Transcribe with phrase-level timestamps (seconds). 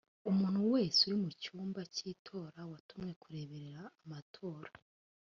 [0.29, 4.71] umuntu wese uri mu cyumba cy itora watumye kureberera amatora